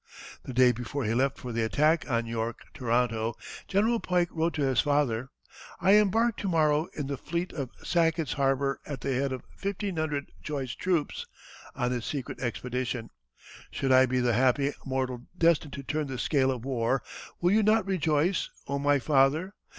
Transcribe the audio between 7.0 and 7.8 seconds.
the fleet at